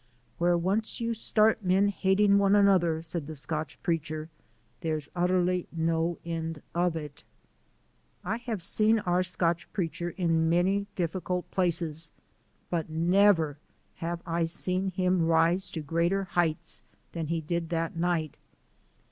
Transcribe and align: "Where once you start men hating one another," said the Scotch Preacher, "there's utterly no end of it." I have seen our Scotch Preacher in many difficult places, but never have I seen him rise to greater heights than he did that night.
"Where 0.39 0.57
once 0.57 0.99
you 0.99 1.13
start 1.13 1.63
men 1.63 1.89
hating 1.89 2.39
one 2.39 2.55
another," 2.55 3.03
said 3.03 3.27
the 3.27 3.35
Scotch 3.35 3.79
Preacher, 3.83 4.29
"there's 4.79 5.09
utterly 5.15 5.67
no 5.71 6.17
end 6.25 6.63
of 6.73 6.95
it." 6.95 7.23
I 8.23 8.37
have 8.37 8.63
seen 8.63 8.97
our 9.01 9.21
Scotch 9.21 9.71
Preacher 9.73 10.09
in 10.09 10.49
many 10.49 10.87
difficult 10.95 11.51
places, 11.51 12.11
but 12.71 12.89
never 12.89 13.59
have 13.97 14.23
I 14.25 14.45
seen 14.45 14.87
him 14.89 15.27
rise 15.27 15.69
to 15.69 15.81
greater 15.81 16.23
heights 16.23 16.81
than 17.11 17.27
he 17.27 17.39
did 17.39 17.69
that 17.69 17.95
night. 17.95 18.39